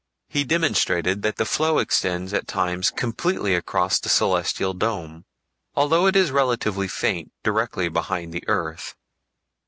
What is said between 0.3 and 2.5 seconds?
demonstrated that the flow extends at